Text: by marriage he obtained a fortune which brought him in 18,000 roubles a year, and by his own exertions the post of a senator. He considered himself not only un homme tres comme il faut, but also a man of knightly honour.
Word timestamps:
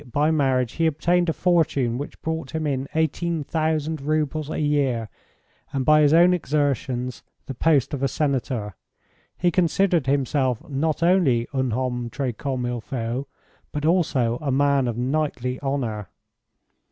by 0.11 0.31
marriage 0.31 0.71
he 0.71 0.87
obtained 0.87 1.29
a 1.29 1.33
fortune 1.33 1.95
which 1.99 2.19
brought 2.23 2.55
him 2.55 2.65
in 2.65 2.87
18,000 2.95 4.01
roubles 4.01 4.49
a 4.49 4.57
year, 4.57 5.07
and 5.71 5.85
by 5.85 6.01
his 6.01 6.11
own 6.11 6.33
exertions 6.33 7.21
the 7.45 7.53
post 7.53 7.93
of 7.93 8.01
a 8.01 8.07
senator. 8.07 8.73
He 9.37 9.51
considered 9.51 10.07
himself 10.07 10.67
not 10.67 11.03
only 11.03 11.47
un 11.53 11.69
homme 11.69 12.09
tres 12.09 12.33
comme 12.35 12.65
il 12.65 12.81
faut, 12.81 13.27
but 13.71 13.85
also 13.85 14.39
a 14.41 14.51
man 14.51 14.87
of 14.87 14.97
knightly 14.97 15.61
honour. 15.61 16.07